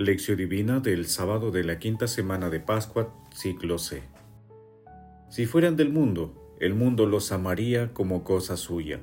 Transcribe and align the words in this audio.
Lección 0.00 0.38
Divina 0.38 0.80
del 0.80 1.04
sábado 1.04 1.50
de 1.50 1.62
la 1.62 1.78
quinta 1.78 2.08
semana 2.08 2.48
de 2.48 2.58
Pascua, 2.58 3.14
ciclo 3.34 3.76
C. 3.76 4.02
Si 5.28 5.44
fueran 5.44 5.76
del 5.76 5.90
mundo, 5.90 6.56
el 6.58 6.72
mundo 6.72 7.04
los 7.04 7.32
amaría 7.32 7.92
como 7.92 8.24
cosa 8.24 8.56
suya, 8.56 9.00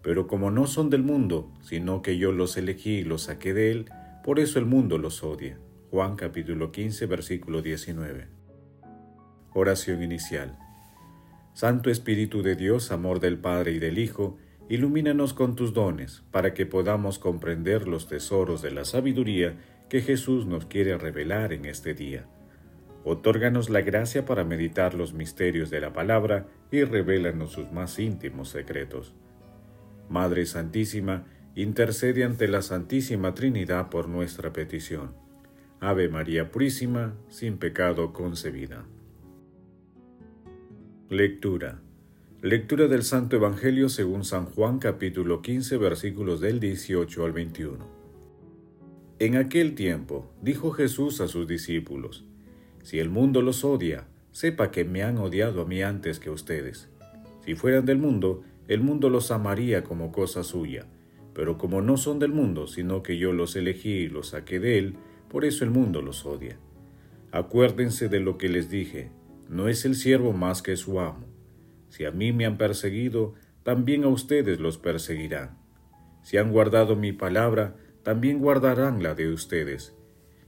pero 0.00 0.26
como 0.26 0.50
no 0.50 0.66
son 0.66 0.88
del 0.88 1.02
mundo, 1.02 1.52
sino 1.60 2.00
que 2.00 2.16
yo 2.16 2.32
los 2.32 2.56
elegí 2.56 2.92
y 2.92 3.04
los 3.04 3.24
saqué 3.24 3.52
de 3.52 3.72
él, 3.72 3.90
por 4.24 4.40
eso 4.40 4.58
el 4.58 4.64
mundo 4.64 4.96
los 4.96 5.22
odia. 5.22 5.58
Juan 5.90 6.16
capítulo 6.16 6.72
15, 6.72 7.04
versículo 7.04 7.60
19. 7.60 8.28
Oración 9.52 10.02
inicial. 10.02 10.58
Santo 11.52 11.90
Espíritu 11.90 12.40
de 12.40 12.56
Dios, 12.56 12.90
amor 12.90 13.20
del 13.20 13.36
Padre 13.36 13.72
y 13.72 13.78
del 13.80 13.98
Hijo, 13.98 14.38
ilumínanos 14.70 15.34
con 15.34 15.56
tus 15.56 15.74
dones, 15.74 16.22
para 16.30 16.54
que 16.54 16.64
podamos 16.64 17.18
comprender 17.18 17.86
los 17.86 18.08
tesoros 18.08 18.62
de 18.62 18.70
la 18.70 18.86
sabiduría 18.86 19.58
que 19.88 20.00
Jesús 20.00 20.46
nos 20.46 20.66
quiere 20.66 20.96
revelar 20.98 21.52
en 21.52 21.64
este 21.64 21.94
día. 21.94 22.26
Otórganos 23.04 23.70
la 23.70 23.80
gracia 23.80 24.26
para 24.26 24.44
meditar 24.44 24.94
los 24.94 25.14
misterios 25.14 25.70
de 25.70 25.80
la 25.80 25.92
palabra 25.92 26.46
y 26.70 26.84
revélanos 26.84 27.52
sus 27.52 27.72
más 27.72 27.98
íntimos 27.98 28.50
secretos. 28.50 29.14
Madre 30.08 30.46
Santísima, 30.46 31.26
intercede 31.54 32.24
ante 32.24 32.48
la 32.48 32.62
Santísima 32.62 33.34
Trinidad 33.34 33.88
por 33.88 34.08
nuestra 34.08 34.52
petición. 34.52 35.14
Ave 35.80 36.08
María 36.08 36.50
Purísima, 36.50 37.14
sin 37.28 37.58
pecado 37.58 38.12
concebida. 38.12 38.84
Lectura 41.08 41.80
Lectura 42.42 42.86
del 42.86 43.02
Santo 43.02 43.36
Evangelio 43.36 43.88
según 43.88 44.24
San 44.24 44.44
Juan 44.44 44.78
capítulo 44.78 45.42
15 45.42 45.76
versículos 45.78 46.40
del 46.40 46.60
18 46.60 47.24
al 47.24 47.32
21. 47.32 47.97
En 49.18 49.36
aquel 49.36 49.74
tiempo 49.74 50.30
dijo 50.42 50.70
Jesús 50.70 51.20
a 51.20 51.28
sus 51.28 51.46
discípulos, 51.46 52.24
Si 52.82 52.98
el 52.98 53.10
mundo 53.10 53.42
los 53.42 53.64
odia, 53.64 54.06
sepa 54.32 54.70
que 54.70 54.84
me 54.84 55.02
han 55.02 55.18
odiado 55.18 55.62
a 55.62 55.64
mí 55.64 55.82
antes 55.82 56.20
que 56.20 56.30
ustedes. 56.30 56.88
Si 57.44 57.54
fueran 57.54 57.84
del 57.84 57.98
mundo, 57.98 58.42
el 58.68 58.80
mundo 58.80 59.10
los 59.10 59.30
amaría 59.30 59.82
como 59.82 60.12
cosa 60.12 60.44
suya, 60.44 60.86
pero 61.34 61.58
como 61.58 61.82
no 61.82 61.96
son 61.96 62.18
del 62.18 62.32
mundo, 62.32 62.66
sino 62.66 63.02
que 63.02 63.18
yo 63.18 63.32
los 63.32 63.56
elegí 63.56 63.90
y 63.90 64.08
los 64.08 64.28
saqué 64.28 64.60
de 64.60 64.78
él, 64.78 64.94
por 65.28 65.44
eso 65.44 65.64
el 65.64 65.70
mundo 65.70 66.02
los 66.02 66.24
odia. 66.24 66.58
Acuérdense 67.32 68.08
de 68.08 68.20
lo 68.20 68.38
que 68.38 68.48
les 68.48 68.70
dije, 68.70 69.10
no 69.48 69.68
es 69.68 69.84
el 69.84 69.94
siervo 69.94 70.32
más 70.32 70.62
que 70.62 70.76
su 70.76 71.00
amo 71.00 71.28
si 71.88 72.04
a 72.04 72.10
mí 72.10 72.32
me 72.32 72.46
han 72.46 72.58
perseguido, 72.58 73.34
también 73.62 74.04
a 74.04 74.08
ustedes 74.08 74.60
los 74.60 74.78
perseguirán. 74.78 75.58
Si 76.22 76.36
han 76.36 76.52
guardado 76.52 76.96
mi 76.96 77.12
palabra, 77.12 77.76
también 78.08 78.38
guardarán 78.38 79.02
la 79.02 79.14
de 79.14 79.30
ustedes. 79.30 79.94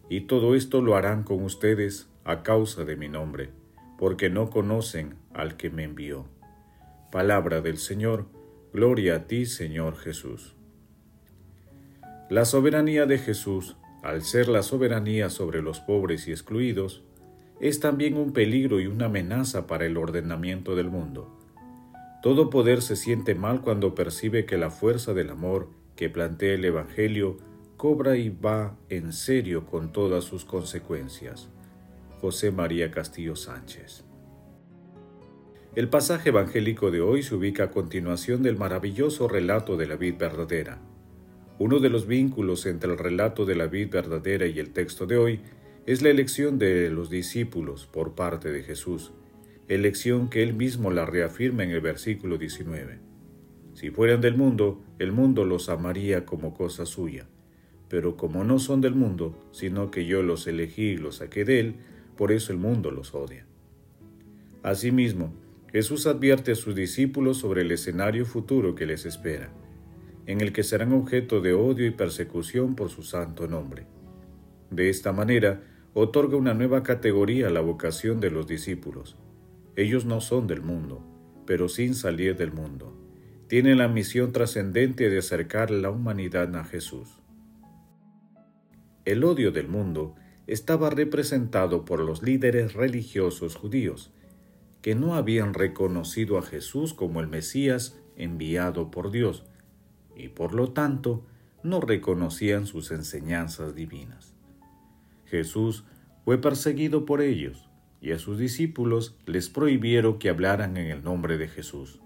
Y 0.08 0.22
todo 0.22 0.55
esto 0.55 0.80
lo 0.80 0.97
harán 0.97 1.25
con 1.25 1.44
ustedes 1.44 2.08
a 2.25 2.42
causa 2.42 2.86
de 2.86 2.97
mi 2.97 3.11
nombre, 3.11 3.50
porque 3.98 4.30
no 4.30 4.48
conocen 4.48 5.17
al 5.34 5.58
que 5.58 5.69
me 5.69 5.84
envió. 5.84 6.25
Palabra 7.12 7.61
del 7.61 7.77
Señor, 7.77 8.25
gloria 8.72 9.17
a 9.17 9.27
ti, 9.27 9.44
Señor 9.44 9.98
Jesús. 9.98 10.55
La 12.30 12.46
soberanía 12.46 13.05
de 13.05 13.18
Jesús, 13.18 13.77
al 14.02 14.23
ser 14.23 14.48
la 14.48 14.63
soberanía 14.63 15.29
sobre 15.29 15.61
los 15.61 15.80
pobres 15.80 16.29
y 16.29 16.30
excluidos, 16.30 17.02
es 17.61 17.79
también 17.79 18.17
un 18.17 18.33
peligro 18.33 18.80
y 18.80 18.86
una 18.86 19.05
amenaza 19.05 19.67
para 19.67 19.84
el 19.84 19.98
ordenamiento 19.98 20.77
del 20.77 20.89
mundo. 20.89 21.29
Todo 22.23 22.48
poder 22.48 22.80
se 22.80 22.96
siente 22.96 23.34
mal 23.34 23.61
cuando 23.61 23.95
percibe 23.95 24.46
que 24.46 24.57
la 24.57 24.70
fuerza 24.70 25.13
del 25.13 25.29
amor 25.29 25.68
que 25.95 26.08
plantea 26.08 26.55
el 26.55 26.64
Evangelio 26.64 27.49
cobra 27.80 28.18
y 28.18 28.29
va 28.29 28.77
en 28.91 29.11
serio 29.11 29.64
con 29.64 29.91
todas 29.91 30.24
sus 30.24 30.45
consecuencias. 30.45 31.48
José 32.20 32.51
María 32.51 32.91
Castillo 32.91 33.35
Sánchez. 33.35 34.05
El 35.74 35.89
pasaje 35.89 36.29
evangélico 36.29 36.90
de 36.90 37.01
hoy 37.01 37.23
se 37.23 37.35
ubica 37.35 37.64
a 37.64 37.70
continuación 37.70 38.42
del 38.42 38.58
maravilloso 38.58 39.29
relato 39.29 39.79
de 39.79 39.86
la 39.86 39.96
vid 39.96 40.17
verdadera. 40.19 40.79
Uno 41.58 41.79
de 41.79 41.89
los 41.89 42.07
vínculos 42.07 42.67
entre 42.67 42.92
el 42.92 42.98
relato 42.98 43.46
de 43.46 43.55
la 43.55 43.67
vid 43.67 43.89
verdadera 43.89 44.46
y 44.46 44.58
el 44.58 44.74
texto 44.74 45.07
de 45.07 45.17
hoy 45.17 45.40
es 45.86 46.02
la 46.02 46.11
elección 46.11 46.58
de 46.58 46.90
los 46.90 47.08
discípulos 47.08 47.86
por 47.90 48.14
parte 48.14 48.52
de 48.52 48.63
Jesús, 48.63 49.13
elección 49.69 50.29
que 50.29 50.42
él 50.42 50.52
mismo 50.52 50.90
la 50.90 51.07
reafirma 51.07 51.64
en 51.64 51.70
el 51.70 51.80
versículo 51.80 52.36
19. 52.36 52.98
Si 53.73 53.89
fueran 53.89 54.20
del 54.20 54.36
mundo, 54.36 54.85
el 54.98 55.13
mundo 55.13 55.46
los 55.46 55.70
amaría 55.70 56.27
como 56.27 56.52
cosa 56.52 56.85
suya, 56.85 57.27
pero 57.90 58.17
como 58.17 58.45
no 58.45 58.61
son 58.61 58.80
del 58.80 58.95
mundo, 58.95 59.36
sino 59.51 59.90
que 59.90 60.06
yo 60.06 60.23
los 60.23 60.46
elegí 60.46 60.90
y 60.90 60.96
los 60.96 61.17
saqué 61.17 61.45
de 61.45 61.58
él, 61.58 61.74
por 62.17 62.30
eso 62.30 62.52
el 62.52 62.58
mundo 62.58 62.92
los 62.92 63.14
odia. 63.14 63.45
Asimismo, 64.62 65.34
Jesús 65.73 66.06
advierte 66.06 66.52
a 66.52 66.55
sus 66.55 66.77
discípulos 66.77 67.39
sobre 67.39 67.62
el 67.62 67.73
escenario 67.73 68.24
futuro 68.24 68.77
que 68.77 68.86
les 68.86 69.06
espera, 69.06 69.51
en 70.27 70.40
el 70.40 70.52
que 70.52 70.62
serán 70.62 70.92
objeto 70.92 71.40
de 71.40 71.52
odio 71.52 71.84
y 71.84 71.90
persecución 71.90 72.77
por 72.77 72.90
su 72.90 73.02
santo 73.02 73.48
nombre. 73.48 73.86
De 74.70 74.89
esta 74.89 75.12
manera, 75.12 75.62
otorga 75.92 76.36
una 76.36 76.55
nueva 76.55 76.84
categoría 76.84 77.48
a 77.48 77.51
la 77.51 77.61
vocación 77.61 78.20
de 78.20 78.30
los 78.30 78.46
discípulos. 78.46 79.17
Ellos 79.74 80.05
no 80.05 80.20
son 80.20 80.46
del 80.46 80.62
mundo, 80.62 81.02
pero 81.45 81.68
sin 81.68 81.96
salir 81.96 82.36
del 82.36 82.52
mundo. 82.52 82.96
Tienen 83.48 83.78
la 83.78 83.89
misión 83.89 84.30
trascendente 84.30 85.11
de 85.11 85.18
acercar 85.18 85.72
la 85.72 85.90
humanidad 85.90 86.55
a 86.55 86.64
Jesús. 86.64 87.20
El 89.10 89.24
odio 89.24 89.50
del 89.50 89.66
mundo 89.66 90.14
estaba 90.46 90.88
representado 90.88 91.84
por 91.84 91.98
los 91.98 92.22
líderes 92.22 92.74
religiosos 92.74 93.56
judíos, 93.56 94.12
que 94.82 94.94
no 94.94 95.16
habían 95.16 95.52
reconocido 95.52 96.38
a 96.38 96.42
Jesús 96.42 96.94
como 96.94 97.18
el 97.18 97.26
Mesías 97.26 97.98
enviado 98.14 98.92
por 98.92 99.10
Dios, 99.10 99.42
y 100.14 100.28
por 100.28 100.54
lo 100.54 100.70
tanto 100.70 101.26
no 101.64 101.80
reconocían 101.80 102.66
sus 102.66 102.92
enseñanzas 102.92 103.74
divinas. 103.74 104.36
Jesús 105.24 105.82
fue 106.24 106.40
perseguido 106.40 107.04
por 107.04 107.20
ellos 107.20 107.68
y 108.00 108.12
a 108.12 108.20
sus 108.20 108.38
discípulos 108.38 109.16
les 109.27 109.48
prohibieron 109.48 110.20
que 110.20 110.28
hablaran 110.28 110.77
en 110.77 110.86
el 110.86 111.02
nombre 111.02 111.36
de 111.36 111.48
Jesús. 111.48 111.98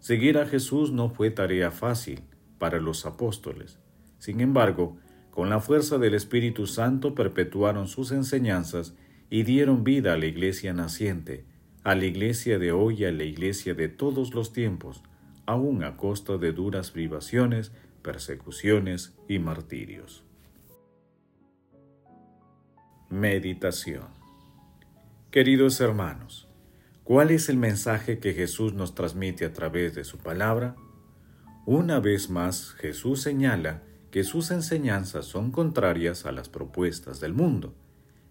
Seguir 0.00 0.38
a 0.38 0.46
Jesús 0.46 0.90
no 0.90 1.08
fue 1.08 1.30
tarea 1.30 1.70
fácil 1.70 2.24
para 2.58 2.80
los 2.80 3.06
apóstoles. 3.06 3.78
Sin 4.18 4.40
embargo, 4.40 4.98
con 5.34 5.50
la 5.50 5.58
fuerza 5.58 5.98
del 5.98 6.14
Espíritu 6.14 6.68
Santo 6.68 7.16
perpetuaron 7.16 7.88
sus 7.88 8.12
enseñanzas 8.12 8.94
y 9.30 9.42
dieron 9.42 9.82
vida 9.82 10.12
a 10.12 10.16
la 10.16 10.26
iglesia 10.26 10.72
naciente, 10.72 11.44
a 11.82 11.96
la 11.96 12.04
iglesia 12.04 12.60
de 12.60 12.70
hoy 12.70 13.00
y 13.00 13.04
a 13.04 13.10
la 13.10 13.24
iglesia 13.24 13.74
de 13.74 13.88
todos 13.88 14.32
los 14.32 14.52
tiempos, 14.52 15.02
aun 15.44 15.82
a 15.82 15.96
costa 15.96 16.38
de 16.38 16.52
duras 16.52 16.92
privaciones, 16.92 17.72
persecuciones 18.02 19.18
y 19.28 19.40
martirios. 19.40 20.22
Meditación 23.10 24.04
Queridos 25.32 25.80
hermanos, 25.80 26.46
¿cuál 27.02 27.32
es 27.32 27.48
el 27.48 27.56
mensaje 27.56 28.20
que 28.20 28.34
Jesús 28.34 28.72
nos 28.72 28.94
transmite 28.94 29.44
a 29.46 29.52
través 29.52 29.96
de 29.96 30.04
su 30.04 30.18
palabra? 30.18 30.76
Una 31.66 31.98
vez 31.98 32.30
más, 32.30 32.70
Jesús 32.74 33.20
señala 33.20 33.82
que 34.14 34.22
sus 34.22 34.52
enseñanzas 34.52 35.24
son 35.24 35.50
contrarias 35.50 36.24
a 36.24 36.30
las 36.30 36.48
propuestas 36.48 37.18
del 37.18 37.32
mundo, 37.32 37.74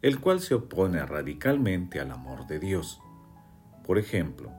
el 0.01 0.21
cual 0.21 0.39
se 0.39 0.53
opone 0.53 1.05
radicalmente 1.05 1.99
al 1.99 2.11
amor 2.11 2.47
de 2.47 2.57
Dios. 2.57 3.01
Por 3.85 3.97
ejemplo, 3.97 4.49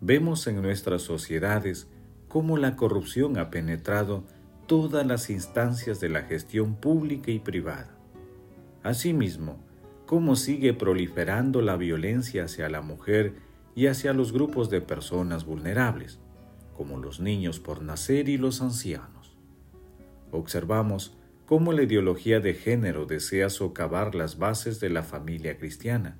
vemos 0.00 0.48
en 0.48 0.60
nuestras 0.60 1.02
sociedades 1.02 1.86
cómo 2.26 2.56
la 2.56 2.74
corrupción 2.74 3.38
ha 3.38 3.50
penetrado 3.50 4.24
todas 4.66 5.06
las 5.06 5.30
instancias 5.30 6.00
de 6.00 6.08
la 6.08 6.22
gestión 6.22 6.74
pública 6.74 7.30
y 7.30 7.38
privada. 7.38 7.96
Asimismo, 8.82 9.60
cómo 10.06 10.34
sigue 10.34 10.74
proliferando 10.74 11.62
la 11.62 11.76
violencia 11.76 12.46
hacia 12.46 12.68
la 12.68 12.80
mujer 12.80 13.36
y 13.76 13.86
hacia 13.86 14.12
los 14.12 14.32
grupos 14.32 14.70
de 14.70 14.80
personas 14.80 15.44
vulnerables, 15.44 16.18
como 16.76 16.98
los 16.98 17.20
niños 17.20 17.60
por 17.60 17.80
nacer 17.80 18.28
y 18.28 18.38
los 18.38 18.60
ancianos. 18.60 19.13
Observamos 20.34 21.16
cómo 21.46 21.72
la 21.72 21.84
ideología 21.84 22.40
de 22.40 22.54
género 22.54 23.06
desea 23.06 23.50
socavar 23.50 24.16
las 24.16 24.36
bases 24.36 24.80
de 24.80 24.90
la 24.90 25.04
familia 25.04 25.58
cristiana, 25.58 26.18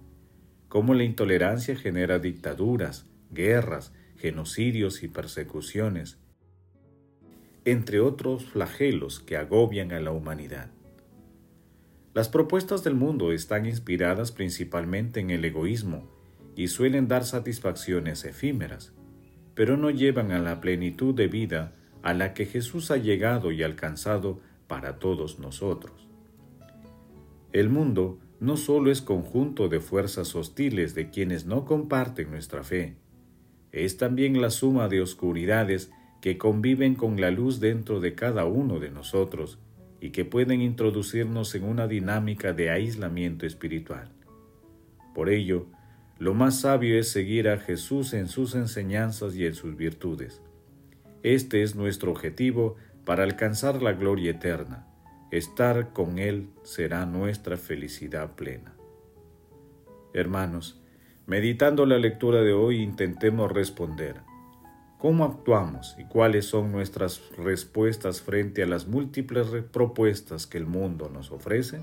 cómo 0.69 0.95
la 0.95 1.03
intolerancia 1.03 1.75
genera 1.75 2.21
dictaduras, 2.21 3.07
guerras, 3.33 3.93
genocidios 4.17 5.03
y 5.03 5.09
persecuciones, 5.09 6.21
entre 7.65 7.99
otros 7.99 8.45
flagelos 8.45 9.19
que 9.19 9.37
agobian 9.37 9.91
a 9.91 9.99
la 9.99 10.13
humanidad. 10.13 10.71
Las 12.15 12.29
propuestas 12.29 12.85
del 12.85 12.95
mundo 12.95 13.33
están 13.33 13.67
inspiradas 13.67 14.31
principalmente 14.31 15.19
en 15.19 15.31
el 15.31 15.45
egoísmo 15.45 16.09
y 16.55 16.69
suelen 16.69 17.09
dar 17.09 17.25
satisfacciones 17.25 18.25
efímeras, 18.25 18.93
pero 19.57 19.77
no 19.77 19.91
llevan 19.91 20.31
a 20.31 20.39
la 20.39 20.61
plenitud 20.61 21.17
de 21.17 21.27
vida 21.27 21.75
a 22.05 22.13
la 22.13 22.35
que 22.35 22.45
Jesús 22.45 22.91
ha 22.91 22.99
llegado 22.99 23.51
y 23.51 23.63
alcanzado 23.63 24.39
para 24.67 24.99
todos 24.99 25.39
nosotros. 25.39 26.07
El 27.51 27.71
mundo 27.71 28.19
no 28.41 28.59
solo 28.59 28.91
es 28.91 29.01
conjunto 29.01 29.71
de 29.71 29.81
fuerzas 29.81 30.37
hostiles 30.37 30.95
de 30.95 31.09
quienes 31.09 31.47
no 31.47 31.65
comparten 31.65 32.31
nuestra 32.31 32.63
fe, 32.63 32.97
es 33.73 33.97
también 33.97 34.43
la 34.43 34.51
suma 34.51 34.89
de 34.89 35.01
oscuridades 35.01 35.91
que 36.21 36.37
conviven 36.37 36.95
con 36.95 37.19
la 37.19 37.31
luz 37.31 37.59
dentro 37.59 38.01
de 38.01 38.15
cada 38.15 38.45
uno 38.45 38.81
de 38.81 38.91
nosotros 38.91 39.59
y 39.99 40.11
que 40.11 40.27
pueden 40.27 40.61
introducirnos 40.61 41.55
en 41.55 41.65
una 41.65 41.89
dinámica 41.89 42.53
de 42.53 42.69
aislamiento 42.69 43.47
espiritual. 43.47 44.13
Por 45.15 45.31
ello, 45.31 45.69
lo 46.19 46.35
más 46.35 46.61
sabio 46.61 46.99
es 46.99 47.09
seguir 47.09 47.49
a 47.49 47.59
Jesús 47.59 48.13
en 48.13 48.29
sus 48.29 48.55
enseñanzas 48.55 49.35
y 49.37 49.47
en 49.47 49.55
sus 49.55 49.75
virtudes. 49.75 50.43
Este 51.25 51.63
es 51.63 51.75
nuestro 51.75 52.13
objetivo 52.13 52.77
para 53.07 53.23
alcanzar 53.23 53.83
la 53.83 53.95
gloria 53.95 54.33
eterna. 54.33 54.87
Estar 55.31 55.95
con 55.95 56.19
Él 56.19 56.51
será 56.65 57.07
nuestra 57.07 57.57
felicidad 57.57 58.35
plena. 58.35 58.75
Hermanos, 60.13 60.83
meditando 61.27 61.87
la 61.87 61.97
lectura 61.97 62.43
de 62.43 62.53
hoy 62.53 62.83
intentemos 62.83 63.51
responder 63.51 64.17
cómo 64.99 65.25
actuamos 65.25 65.97
y 65.99 66.05
cuáles 66.05 66.45
son 66.45 66.71
nuestras 66.71 67.23
respuestas 67.39 68.21
frente 68.21 68.63
a 68.63 68.67
las 68.67 68.87
múltiples 68.87 69.47
propuestas 69.73 70.47
que 70.47 70.59
el 70.59 70.67
mundo 70.67 71.09
nos 71.09 71.31
ofrece. 71.31 71.81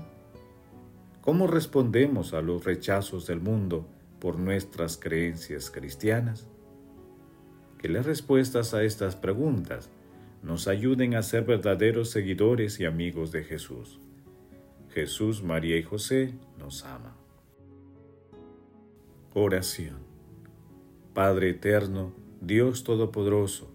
¿Cómo 1.20 1.48
respondemos 1.48 2.32
a 2.32 2.42
los 2.42 2.64
rechazos 2.64 3.26
del 3.26 3.40
mundo 3.40 3.88
por 4.20 4.38
nuestras 4.38 4.96
creencias 4.96 5.68
cristianas? 5.68 6.46
Que 7.82 7.88
las 7.88 8.06
respuestas 8.06 8.74
a 8.74 8.84
estas 8.84 9.16
preguntas 9.16 9.90
nos 10.44 10.68
ayuden 10.68 11.16
a 11.16 11.22
ser 11.22 11.44
verdaderos 11.44 12.10
seguidores 12.10 12.78
y 12.78 12.84
amigos 12.84 13.32
de 13.32 13.42
Jesús. 13.42 13.98
Jesús, 14.90 15.42
María 15.42 15.76
y 15.76 15.82
José 15.82 16.32
nos 16.58 16.84
ama. 16.84 17.16
Oración. 19.34 19.96
Padre 21.12 21.50
eterno, 21.50 22.14
Dios 22.40 22.84
Todopoderoso, 22.84 23.72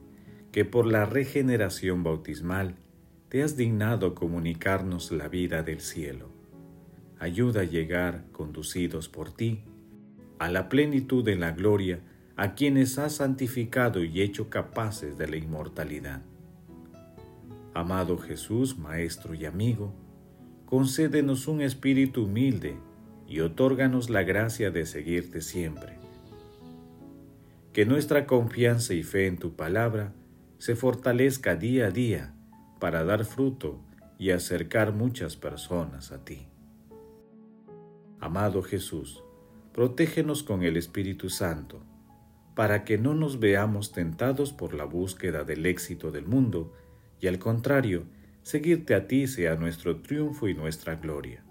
que 0.54 0.64
por 0.64 0.86
la 0.86 1.06
regeneración 1.06 2.04
bautismal 2.04 2.76
te 3.28 3.44
has 3.44 3.58
dignado 3.58 4.16
comunicarnos 4.16 5.12
la 5.12 5.28
vida 5.28 5.64
del 5.64 5.82
cielo. 5.82 6.30
Ayuda 7.20 7.62
a 7.62 7.66
llegar, 7.66 8.24
conducidos 8.32 9.10
por 9.10 9.32
ti, 9.32 9.64
a 10.40 10.50
la 10.50 10.70
plenitud 10.70 11.26
de 11.26 11.36
la 11.36 11.52
gloria 11.52 12.00
a 12.38 12.54
quienes 12.54 12.98
has 12.98 13.16
santificado 13.16 14.04
y 14.04 14.22
hecho 14.22 14.50
capaces 14.50 15.18
de 15.18 15.28
la 15.28 15.36
inmortalidad. 15.38 16.22
Amado 17.74 18.18
Jesús, 18.18 18.78
Maestro 18.78 19.34
y 19.34 19.46
amigo, 19.46 19.94
concédenos 20.66 21.48
un 21.48 21.62
espíritu 21.62 22.26
humilde 22.26 22.78
y 23.28 23.42
otórganos 23.42 24.10
la 24.10 24.24
gracia 24.24 24.72
de 24.72 24.86
seguirte 24.86 25.42
siempre 25.42 25.98
que 27.78 27.86
nuestra 27.86 28.26
confianza 28.26 28.96
y 28.96 29.04
fe 29.04 29.28
en 29.28 29.38
tu 29.38 29.56
palabra 29.56 30.12
se 30.58 30.76
fortalezca 30.76 31.56
día 31.56 31.86
a 31.86 31.92
día 31.92 32.34
para 32.80 33.04
dar 33.04 33.24
fruto 33.24 33.80
y 34.18 34.32
acercar 34.32 34.94
muchas 34.94 35.36
personas 35.36 36.12
a 36.12 36.26
ti. 36.26 36.48
Amado 38.20 38.64
Jesús, 38.64 39.24
protégenos 39.74 40.42
con 40.42 40.64
el 40.64 40.76
Espíritu 40.76 41.30
Santo, 41.30 41.84
para 42.58 42.86
que 42.86 42.98
no 42.98 43.14
nos 43.14 43.40
veamos 43.40 43.92
tentados 43.92 44.52
por 44.52 44.74
la 44.74 44.84
búsqueda 44.84 45.44
del 45.44 45.68
éxito 45.68 46.10
del 46.10 46.26
mundo, 46.26 46.74
y 47.22 47.28
al 47.28 47.38
contrario, 47.38 48.06
seguirte 48.42 48.96
a 48.96 49.06
ti 49.06 49.28
sea 49.28 49.54
nuestro 49.54 49.98
triunfo 49.98 50.48
y 50.48 50.56
nuestra 50.56 50.96
gloria. 50.96 51.44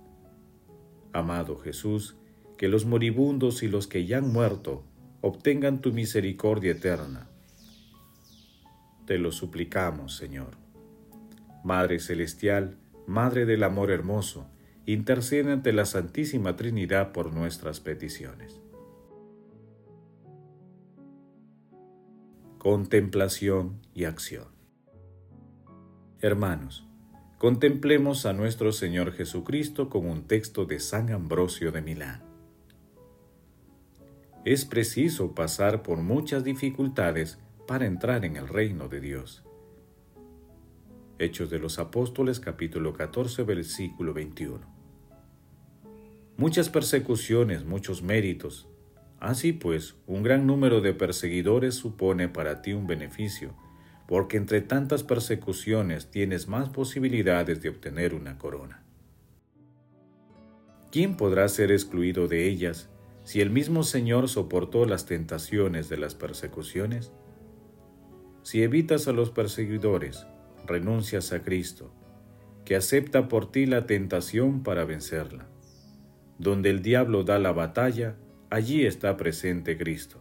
Amado 1.12 1.58
Jesús, 1.58 2.16
que 2.58 2.66
los 2.66 2.86
moribundos 2.86 3.62
y 3.62 3.68
los 3.68 3.86
que 3.86 4.04
ya 4.04 4.18
han 4.18 4.32
muerto 4.32 4.82
obtengan 5.20 5.80
tu 5.80 5.92
misericordia 5.92 6.72
eterna. 6.72 7.28
Te 9.06 9.18
lo 9.18 9.30
suplicamos, 9.30 10.16
Señor. 10.16 10.56
Madre 11.62 12.00
Celestial, 12.00 12.78
Madre 13.06 13.46
del 13.46 13.62
Amor 13.62 13.92
Hermoso, 13.92 14.48
intercede 14.86 15.52
ante 15.52 15.72
la 15.72 15.84
Santísima 15.84 16.56
Trinidad 16.56 17.12
por 17.12 17.32
nuestras 17.32 17.78
peticiones. 17.78 18.60
Contemplación 22.68 23.80
y 23.94 24.06
acción. 24.06 24.48
Hermanos, 26.20 26.84
contemplemos 27.38 28.26
a 28.26 28.32
nuestro 28.32 28.72
Señor 28.72 29.12
Jesucristo 29.12 29.88
con 29.88 30.04
un 30.04 30.26
texto 30.26 30.64
de 30.64 30.80
San 30.80 31.12
Ambrosio 31.12 31.70
de 31.70 31.80
Milán 31.80 32.24
es 34.44 34.64
preciso 34.64 35.32
pasar 35.32 35.84
por 35.84 35.98
muchas 35.98 36.42
dificultades 36.42 37.38
para 37.68 37.86
entrar 37.86 38.24
en 38.24 38.34
el 38.34 38.48
reino 38.48 38.88
de 38.88 39.00
Dios. 39.00 39.44
Hechos 41.20 41.48
de 41.50 41.60
los 41.60 41.78
Apóstoles 41.78 42.40
capítulo 42.40 42.94
14 42.94 43.44
versículo 43.44 44.12
21. 44.12 44.60
Muchas 46.36 46.68
persecuciones, 46.68 47.64
muchos 47.64 48.02
méritos. 48.02 48.68
Así 49.20 49.52
pues, 49.52 49.94
un 50.06 50.22
gran 50.22 50.46
número 50.46 50.80
de 50.80 50.92
perseguidores 50.92 51.74
supone 51.74 52.28
para 52.28 52.60
ti 52.62 52.72
un 52.72 52.86
beneficio, 52.86 53.54
porque 54.06 54.36
entre 54.36 54.60
tantas 54.60 55.02
persecuciones 55.02 56.10
tienes 56.10 56.48
más 56.48 56.68
posibilidades 56.68 57.62
de 57.62 57.70
obtener 57.70 58.14
una 58.14 58.38
corona. 58.38 58.82
¿Quién 60.92 61.16
podrá 61.16 61.48
ser 61.48 61.72
excluido 61.72 62.28
de 62.28 62.46
ellas 62.46 62.88
si 63.24 63.40
el 63.40 63.50
mismo 63.50 63.82
Señor 63.82 64.28
soportó 64.28 64.86
las 64.86 65.06
tentaciones 65.06 65.88
de 65.88 65.96
las 65.96 66.14
persecuciones? 66.14 67.12
Si 68.42 68.62
evitas 68.62 69.08
a 69.08 69.12
los 69.12 69.30
perseguidores, 69.30 70.26
renuncias 70.66 71.32
a 71.32 71.42
Cristo, 71.42 71.92
que 72.64 72.76
acepta 72.76 73.28
por 73.28 73.50
ti 73.50 73.66
la 73.66 73.86
tentación 73.86 74.62
para 74.62 74.84
vencerla. 74.84 75.48
Donde 76.38 76.70
el 76.70 76.82
diablo 76.82 77.24
da 77.24 77.38
la 77.38 77.52
batalla, 77.52 78.16
allí 78.56 78.84
está 78.84 79.16
presente 79.16 79.76
Cristo. 79.76 80.18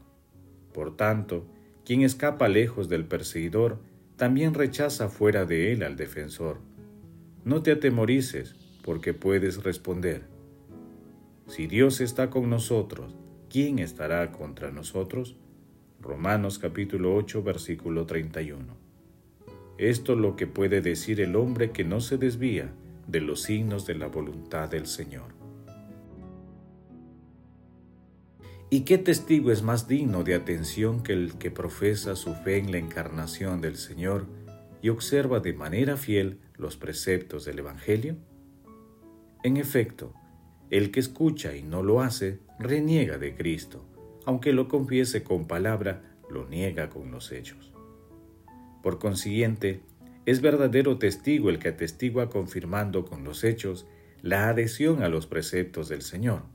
Por 0.74 0.96
tanto, 0.96 1.46
quien 1.86 2.02
escapa 2.02 2.48
lejos 2.48 2.90
del 2.90 3.06
perseguidor, 3.06 3.80
también 4.18 4.54
rechaza 4.54 5.10
fuera 5.10 5.46
de 5.46 5.72
él 5.72 5.84
al 5.84 5.96
defensor. 5.96 6.60
No 7.44 7.62
te 7.64 7.72
atemorices, 7.72 8.56
porque 8.84 9.14
puedes 9.14 9.64
responder 9.64 10.36
si 11.48 11.68
Dios 11.68 12.02
está 12.02 12.32
con 12.32 12.50
nosotros, 12.50 13.14
¿quién 13.52 13.78
estará 13.78 14.32
contra 14.32 14.72
nosotros? 14.72 15.36
Romanos 16.02 16.58
capítulo 16.58 17.16
8 17.16 17.44
versículo 17.44 18.08
31. 18.08 18.66
Esto 19.78 20.14
es 20.14 20.18
lo 20.18 20.36
que 20.36 20.48
puede 20.48 20.82
decir 20.82 21.22
el 21.22 21.36
hombre 21.36 21.70
que 21.70 21.84
no 21.84 22.02
se 22.02 22.18
desvía 22.18 22.74
de 23.06 23.22
los 23.22 23.44
signos 23.44 23.86
de 23.86 23.94
la 23.94 24.08
voluntad 24.08 24.70
del 24.70 24.88
Señor. 24.88 25.35
¿Y 28.76 28.82
qué 28.82 28.98
testigo 28.98 29.54
es 29.54 29.64
más 29.64 29.88
digno 29.88 30.26
de 30.26 30.36
atención 30.36 31.02
que 31.02 31.14
el 31.14 31.36
que 31.36 31.50
profesa 31.50 32.18
su 32.18 32.34
fe 32.34 32.58
en 32.58 32.74
la 32.74 32.78
encarnación 32.78 33.62
del 33.62 33.78
Señor 33.78 34.26
y 34.82 34.90
observa 34.90 35.40
de 35.40 35.54
manera 35.54 35.96
fiel 35.96 36.42
los 36.58 36.76
preceptos 36.76 37.46
del 37.46 37.60
Evangelio? 37.60 38.18
En 39.44 39.56
efecto, 39.56 40.14
el 40.72 40.92
que 40.92 41.00
escucha 41.00 41.56
y 41.56 41.64
no 41.64 41.84
lo 41.84 42.02
hace, 42.02 42.40
reniega 42.60 43.18
de 43.18 43.34
Cristo. 43.34 43.86
Aunque 44.26 44.52
lo 44.52 44.68
confiese 44.68 45.24
con 45.24 45.48
palabra, 45.48 46.18
lo 46.30 46.46
niega 46.46 46.90
con 46.90 47.12
los 47.12 47.32
hechos. 47.32 47.72
Por 48.84 49.00
consiguiente, 49.00 49.84
es 50.26 50.42
verdadero 50.42 50.98
testigo 50.98 51.50
el 51.50 51.60
que 51.60 51.70
atestigua 51.70 52.30
confirmando 52.30 53.06
con 53.06 53.24
los 53.24 53.46
hechos 53.46 53.88
la 54.22 54.50
adhesión 54.50 55.02
a 55.02 55.08
los 55.08 55.28
preceptos 55.28 55.88
del 55.88 56.02
Señor. 56.02 56.55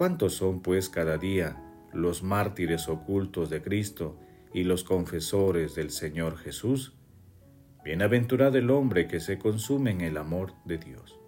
¿Cuántos 0.00 0.32
son, 0.32 0.62
pues, 0.62 0.88
cada 0.88 1.18
día 1.18 1.62
los 1.92 2.22
mártires 2.22 2.88
ocultos 2.88 3.50
de 3.50 3.60
Cristo 3.60 4.16
y 4.54 4.64
los 4.64 4.82
confesores 4.82 5.74
del 5.74 5.90
Señor 5.90 6.38
Jesús? 6.38 6.94
Bienaventurado 7.84 8.56
el 8.56 8.70
hombre 8.70 9.06
que 9.06 9.20
se 9.20 9.38
consume 9.38 9.90
en 9.90 10.00
el 10.00 10.16
amor 10.16 10.54
de 10.64 10.78
Dios. 10.78 11.20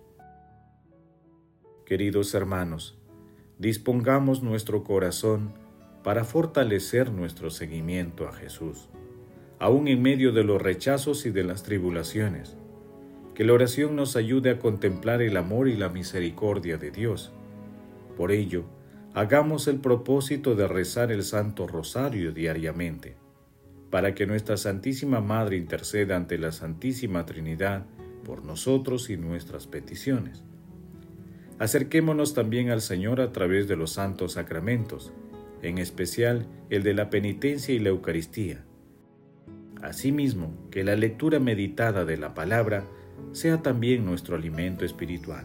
Queridos 1.85 2.33
hermanos, 2.33 2.99
dispongamos 3.59 4.43
nuestro 4.43 4.85
corazón 4.85 5.53
para 6.03 6.25
fortalecer 6.25 7.13
nuestro 7.13 7.51
seguimiento 7.51 8.27
a 8.27 8.33
Jesús, 8.33 8.89
aún 9.59 9.87
en 9.87 10.01
medio 10.01 10.33
de 10.33 10.45
los 10.45 10.63
rechazos 10.63 11.27
y 11.27 11.31
de 11.31 11.45
las 11.45 11.63
tribulaciones. 11.63 12.57
Que 13.35 13.45
la 13.45 13.53
oración 13.53 13.97
nos 13.97 14.17
ayude 14.17 14.49
a 14.49 14.59
contemplar 14.59 15.21
el 15.21 15.37
amor 15.37 15.69
y 15.69 15.77
la 15.77 15.91
misericordia 15.91 16.79
de 16.79 16.91
Dios. 16.91 17.35
Por 18.17 18.33
ello, 18.33 18.65
hagamos 19.15 19.69
el 19.69 19.79
propósito 19.79 20.55
de 20.55 20.69
rezar 20.69 21.13
el 21.13 21.23
Santo 21.23 21.67
Rosario 21.67 22.33
diariamente, 22.33 23.17
para 23.91 24.15
que 24.15 24.27
nuestra 24.27 24.57
Santísima 24.57 25.21
Madre 25.21 25.57
interceda 25.57 26.17
ante 26.17 26.39
la 26.39 26.53
Santísima 26.53 27.27
Trinidad 27.27 27.87
por 28.25 28.45
nosotros 28.45 29.11
y 29.11 29.17
nuestras 29.17 29.67
peticiones 29.67 30.45
acerquémonos 31.63 32.35
también 32.35 32.71
al 32.71 32.81
Señor 32.81 33.21
a 33.21 33.31
través 33.31 33.69
de 33.69 33.77
los 33.77 33.93
santos 33.93 34.33
sacramentos, 34.33 35.13
en 35.63 35.79
especial 35.79 36.49
el 36.71 36.83
de 36.83 36.93
la 36.93 37.09
penitencia 37.09 37.73
y 37.73 37.79
la 37.79 37.91
Eucaristía. 37.91 38.65
Asimismo, 39.81 40.53
que 40.73 40.83
la 40.83 40.97
lectura 40.97 41.39
meditada 41.39 42.05
de 42.05 42.17
la 42.17 42.35
palabra 42.35 42.85
sea 43.31 43.63
también 43.63 44.05
nuestro 44.05 44.35
alimento 44.35 44.85
espiritual. 44.85 45.45